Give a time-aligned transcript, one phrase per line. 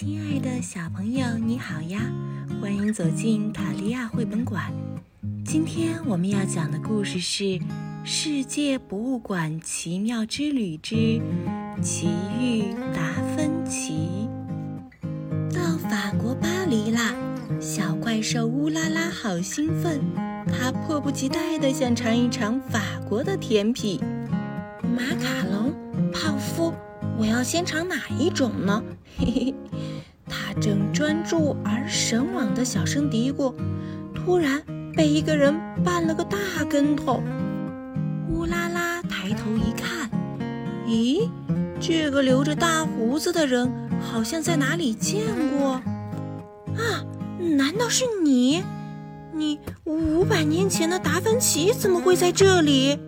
[0.00, 2.00] 亲爱的小朋友，你好呀！
[2.62, 4.72] 欢迎走进塔利亚绘本馆。
[5.44, 7.42] 今天我们要讲的故事是
[8.04, 11.20] 《世界博物馆奇妙之旅之
[11.82, 12.06] 奇
[12.40, 14.28] 遇达芬奇》。
[15.52, 17.12] 到法国巴黎啦！
[17.60, 20.00] 小怪兽乌拉拉好兴奋，
[20.46, 23.98] 他迫不及待地想尝一尝法国的甜品——
[24.96, 25.74] 马卡龙、
[26.12, 26.72] 泡芙。
[27.18, 28.80] 我要先尝哪一种呢？
[29.16, 29.54] 嘿嘿，
[30.60, 33.54] 正专注而神往的小声嘀咕，
[34.14, 34.62] 突然
[34.94, 37.22] 被一个人绊了个大跟头。
[38.30, 40.10] 乌拉拉抬头一看，
[40.86, 41.28] 咦，
[41.80, 45.80] 这个留着大胡子的人好像在哪里见过？
[46.76, 47.04] 啊，
[47.56, 48.62] 难道是你？
[49.34, 52.98] 你五百年前的达芬奇怎么会在这里？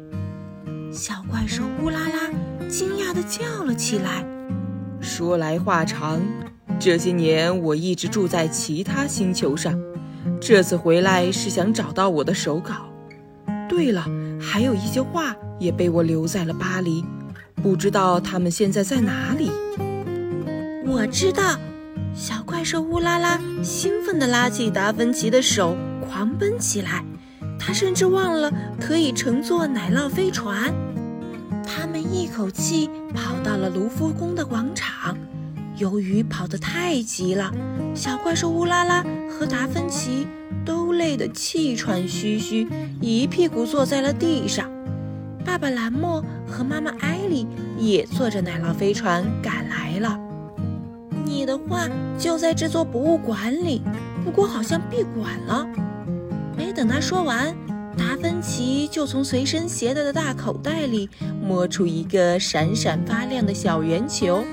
[0.92, 2.30] 小怪兽乌拉拉。
[2.68, 4.24] 惊讶地叫了起来。
[5.00, 6.20] 说来话长，
[6.80, 9.78] 这些年我一直住在其他星球上，
[10.40, 12.72] 这次回来是想找到我的手稿。
[13.68, 14.06] 对了，
[14.40, 17.04] 还有一些画也被我留在了巴黎，
[17.62, 19.50] 不知道他们现在在哪里。
[20.86, 21.58] 我知道，
[22.14, 27.04] 小怪兽乌拉拉兴奋地拉起达芬奇的手，狂奔起来。
[27.58, 28.50] 他甚至忘了
[28.80, 30.72] 可以乘坐奶酪飞船。
[31.62, 35.14] 他们一口气跑到了卢浮宫的广场。
[35.80, 37.50] 由于跑得太急了，
[37.94, 40.26] 小怪兽乌拉拉和达芬奇
[40.62, 42.68] 都累得气喘吁吁，
[43.00, 44.70] 一屁股坐在了地上。
[45.42, 47.46] 爸爸兰莫和妈妈艾莉
[47.78, 50.20] 也坐着奶酪飞船赶来了。
[51.24, 53.80] 你的画就在这座博物馆里，
[54.22, 55.66] 不过好像闭馆了。
[56.58, 57.56] 没等他说完。
[57.96, 61.08] 达芬奇就从随身携带的大口袋里
[61.42, 64.44] 摸出一个闪闪发亮的小圆球。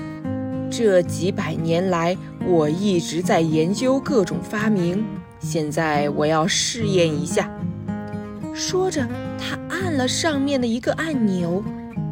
[0.80, 5.04] 这几百年来，我一直在研究各种发明，
[5.40, 7.50] 现在我要试验一下。
[8.54, 9.04] 说着，
[9.36, 11.64] 他按了上面的一个按钮，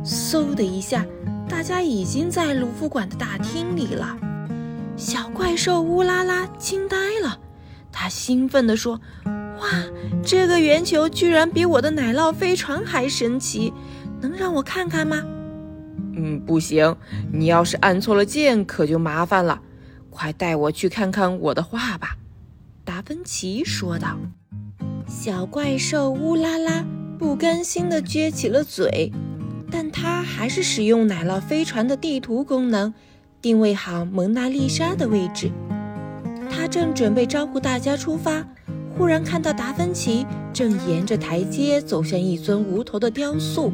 [0.04, 1.06] 嗖的一下，
[1.48, 4.18] 大家已经在卢浮馆的大厅里了。
[4.96, 7.38] 小怪兽乌拉拉惊呆了，
[7.92, 9.00] 他兴奋地说。
[9.60, 9.68] 哇，
[10.24, 13.72] 这个圆球居然比我的奶酪飞船还神奇，
[14.20, 15.22] 能让我看看吗？
[16.16, 16.97] 嗯，不行，
[17.31, 19.60] 你要是按错了键，可就麻烦了。
[20.10, 22.16] 快带我去看看我的画吧，
[22.84, 24.16] 达芬奇说道。
[25.06, 26.84] 小怪兽乌拉拉
[27.19, 29.12] 不甘心地撅起了嘴，
[29.71, 32.94] 但他还是使用奶酪飞船的地图功能，
[33.43, 35.53] 定位好蒙娜丽莎的位置。
[36.48, 38.43] 他正准备招呼大家出发。
[38.97, 43.71] 忽然看到达芬奇正沿着台阶走向一尊无头的雕塑，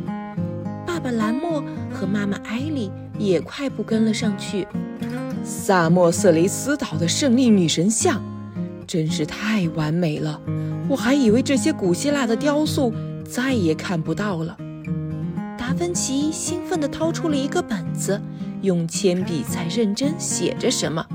[0.93, 4.69] 爸爸兰莫和妈妈艾莉也快步跟了上去。
[5.43, 8.23] 萨莫瑟雷斯岛的胜利女神像，
[8.87, 10.39] 真是太完美了！
[10.91, 12.93] 我还以为这些古希腊的雕塑
[13.27, 14.55] 再也看不到了。
[15.59, 18.21] 达芬奇兴奋地掏出了一个本子，
[18.61, 21.07] 用铅笔在认真写着什么。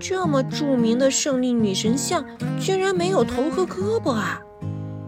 [0.00, 2.24] 这么著名的胜利女神像，
[2.58, 4.40] 居然没有头和胳膊啊！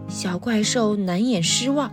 [0.07, 1.91] 小怪兽难掩失望。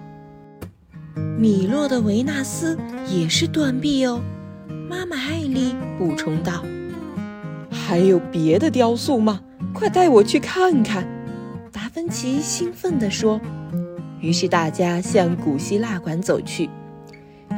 [1.39, 4.21] 米洛的维纳斯也是断臂哦。
[4.89, 6.65] 妈妈艾丽补充道
[7.71, 9.41] ：“还有别的雕塑吗？
[9.73, 11.07] 快带我去看看！”
[11.71, 13.41] 达芬奇兴奋地说。
[14.19, 16.71] 于是大家向古希腊馆走去。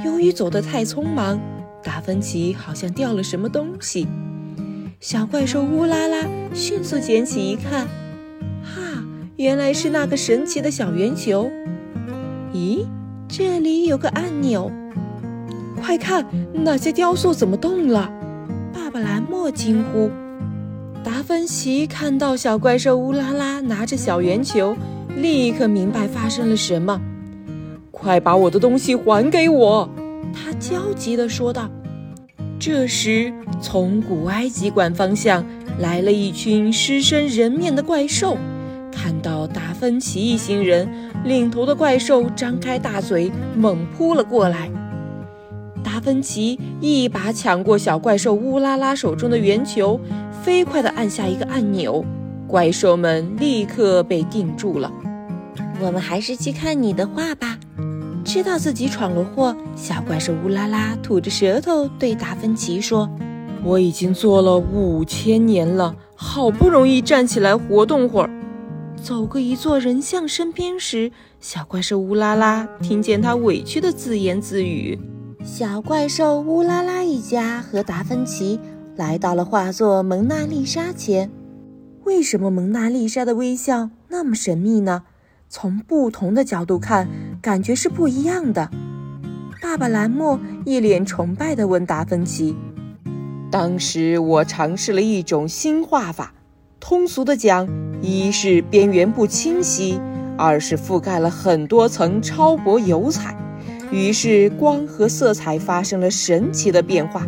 [0.04, 1.40] 由于走得太匆忙，
[1.84, 4.08] 达芬奇好像掉了什么东西。
[4.98, 7.86] 小怪兽乌拉拉迅速捡起一看，
[8.62, 9.04] 哈，
[9.36, 11.48] 原来是那个神奇的小圆球。
[12.52, 12.84] 咦，
[13.38, 14.69] 这里有个按钮，
[15.81, 18.10] 快看，那些雕塑怎么动了？
[18.75, 20.10] 爸爸兰莫惊呼。
[21.04, 24.76] 达芬奇看到小怪兽乌拉拉拿着小圆球，
[25.15, 27.00] 立刻明白发生了什么。
[27.93, 29.88] 快把我的东西还给我！
[30.34, 31.70] 他焦急地说道。
[32.59, 35.47] 这时，从古埃及馆方向
[35.79, 38.37] 来了一群狮身人面的怪兽。
[38.91, 40.88] 看到达芬奇一行人，
[41.25, 44.69] 领头的怪兽张开大嘴，猛扑了过来。
[45.84, 49.98] 达芬奇一把抢过小怪兽乌拉拉手中的圆球，
[50.42, 52.04] 飞快地按下一个按钮，
[52.48, 54.92] 怪兽们立刻被定住了。
[55.81, 57.56] 我们还是去看你的画吧。
[58.24, 63.08] 知道自己闯了祸，小怪兽乌拉拉吐着舌头对达芬奇说
[63.62, 68.31] ：“我已经做了五千年了，好不容易站起来活动会儿。”
[68.98, 71.10] 走过一座人像身边时，
[71.40, 74.98] 小怪兽乌拉拉听见他委屈的自言自语
[75.44, 78.58] ：“小怪兽乌拉拉一家和达芬奇
[78.96, 81.30] 来到了画作《蒙娜丽莎》前。
[82.04, 85.04] 为什么蒙娜丽莎的微笑那么神秘呢？
[85.48, 87.08] 从不同的角度看，
[87.40, 88.70] 感觉是不一样的。
[89.62, 92.56] 爸爸兰莫一脸崇拜地问达芬奇
[93.50, 96.34] ：“当时我尝试了一种新画法，
[96.80, 97.69] 通俗的讲，
[98.00, 100.00] 一是边缘不清晰，
[100.36, 103.36] 二是覆盖了很多层超薄油彩，
[103.90, 107.26] 于是光和色彩发生了神奇的变化。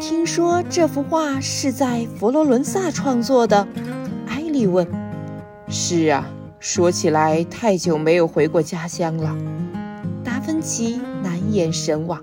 [0.00, 3.66] 听说这幅画是在佛罗伦萨创作的？”
[4.26, 4.86] 艾莉问。
[5.68, 6.26] “是啊，
[6.58, 9.36] 说起来太久没有回过家乡了。”
[10.24, 12.22] 达芬奇难掩神往。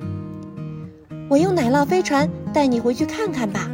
[1.29, 3.69] 我用奶酪飞船带你回去看看吧，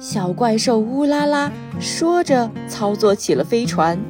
[0.00, 4.00] 小怪兽乌拉拉说着，操作起了飞船。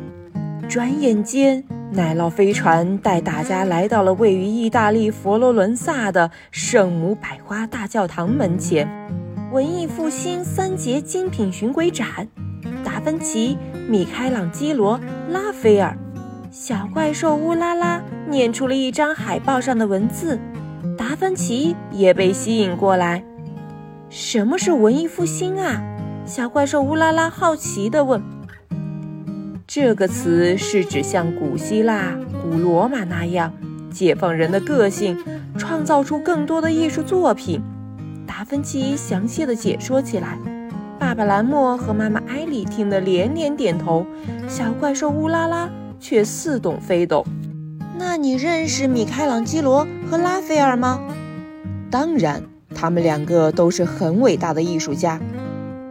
[0.69, 8.89] 转眼间，奶酪飞船带大家来到了位于意大利佛罗伦萨的圣母百花大教堂门前。
[9.51, 12.29] 文艺复兴三杰精品巡回展，
[12.85, 13.59] 达芬奇、
[13.89, 15.99] 米开朗基罗、拉斐尔。
[16.53, 20.39] 小怪兽乌拉拉念出了一张海报上的文字，
[20.97, 23.25] 达芬奇也被吸引过来。
[24.11, 25.81] 什么是文艺复兴啊？
[26.27, 28.21] 小怪兽乌拉拉好奇地问。
[29.67, 33.53] 这个词是指像古希腊、古罗马那样
[33.91, 35.17] 解放人的个性，
[35.57, 37.63] 创造出更多的艺术作品。
[38.27, 40.37] 达芬奇详细的解说起来。
[40.99, 44.05] 爸爸兰莫和妈妈艾莉听得连连点头。
[44.49, 45.71] 小怪兽乌拉拉。
[46.03, 47.23] 却似懂非懂。
[47.99, 50.99] 那你认识米开朗基罗和拉斐尔吗？
[51.91, 52.43] 当然，
[52.75, 55.21] 他们两个都是很伟大的艺术家。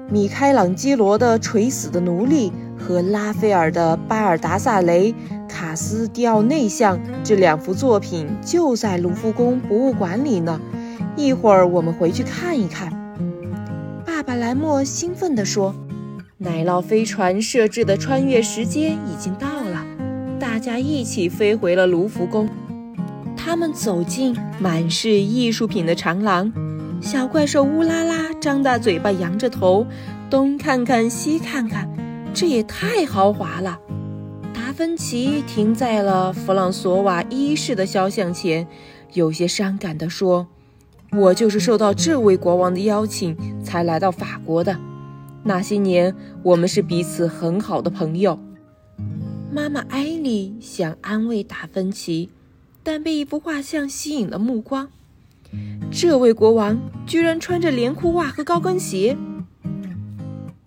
[0.10, 5.14] 米开朗基罗的《垂死的奴隶》和拉斐尔的《巴尔达萨雷
[5.48, 10.60] 卡斯蒂奥内像》这两幅作品就在卢浮宫博物馆里呢。
[11.16, 12.92] 一会儿我们回去看一看。
[14.06, 15.76] 爸爸莱莫兴奋地说
[16.40, 19.86] ：“奶酪飞船设置的穿越时间已经到了。”
[20.40, 22.50] 大家一起飞回了卢浮宫。
[23.36, 26.52] 他们走进满是艺术品的长廊，
[27.02, 29.88] 小怪兽乌拉拉张大嘴巴，扬着头，
[30.30, 31.90] 东看看西看看，
[32.34, 33.80] 这也太豪华了。
[34.54, 38.68] 达芬奇停在了弗朗索瓦一世的肖像前，
[39.14, 40.48] 有些伤感地说
[41.14, 44.78] ：“我就是受到这位国王的邀请才来到法国的。
[45.44, 46.14] 那些年，
[46.44, 48.38] 我们是彼此很好的朋友。”
[49.52, 52.30] 妈妈艾莉想安慰达芬奇，
[52.84, 54.90] 但被一幅画像吸引了目光。
[55.92, 59.18] 这位国王居然穿着连裤袜和高跟鞋。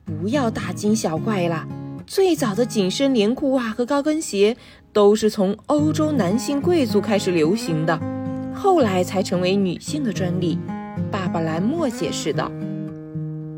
[0.05, 1.67] 不要大惊小怪了，
[2.07, 4.57] 最早的紧身连裤袜和高跟鞋
[4.93, 7.99] 都是从欧洲男性贵族开始流行的，
[8.55, 10.59] 后来才成为女性的专利。
[11.11, 12.51] 爸爸兰莫解释道。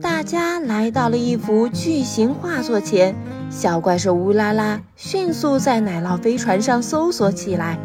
[0.01, 3.15] 大家来到了一幅巨型画作前。
[3.51, 7.79] 小怪兽乌拉拉迅速在奶酪飞船上搜索起来。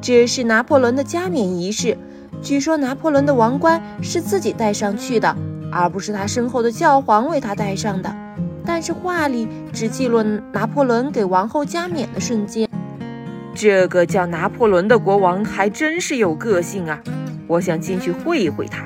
[0.00, 1.98] 这是拿破仑的加冕仪式，
[2.42, 5.36] 据说拿破仑的王冠是自己戴上去的，
[5.72, 8.14] 而不是他身后的教皇为他戴上的。
[8.64, 12.68] 但是画里只记录拿破仑给王后加冕的瞬间。
[13.54, 17.00] 这个叫拿破仑的国王还真是有个性啊！
[17.46, 18.84] 我想进去会一会他。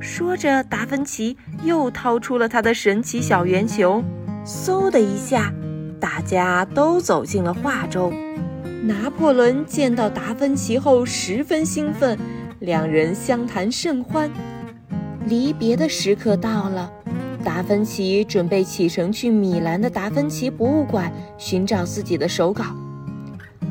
[0.00, 4.02] 说着，达芬奇又掏出了他的神奇小圆球。
[4.44, 5.52] 嗖的一下，
[6.00, 8.12] 大家都走进了画中。
[8.82, 12.18] 拿破仑见到达芬奇后十分兴奋，
[12.64, 14.30] 两人相谈甚欢。
[15.26, 16.90] 离别的时刻到了，
[17.44, 22.64] 达芬奇准备启程去米兰的达芬奇博物馆寻找自己的手稿。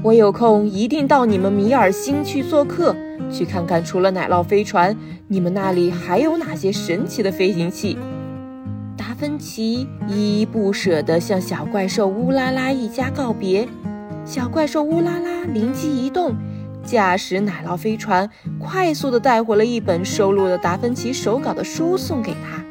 [0.04, 2.96] 我有空一定到你们米尔星去做客，
[3.32, 4.96] 去看看除了奶酪飞船，
[5.28, 7.98] 你们那里还有哪些神奇的飞行器。
[8.96, 13.68] 达芬奇依依不舍地向小怪兽乌拉拉一家告别，
[14.24, 16.36] 小怪兽乌拉拉灵机一动，
[16.86, 22.64] 驾驶奶酪飞船快速地带回了一本收录了达芬奇手稿的书送给他，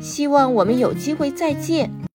[0.00, 1.90] 希望我们有机会再见。